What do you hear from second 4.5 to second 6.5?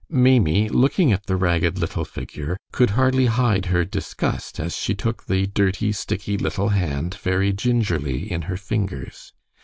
as she took the dirty, sticky